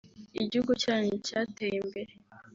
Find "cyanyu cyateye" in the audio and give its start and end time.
0.83-1.75